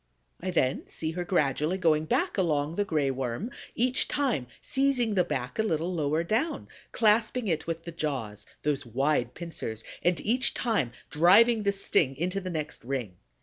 [0.41, 5.23] I then see her gradually going back along the Gray Worm, each time seizing the
[5.23, 10.55] back a little lower down, clasping it with the jaws, those wide pincers, and each
[10.55, 13.17] time driving the sting into the next ring.